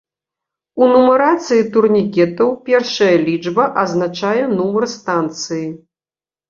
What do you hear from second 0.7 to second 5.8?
У нумарацыі турнікетаў першая лічба азначае нумар станцыі.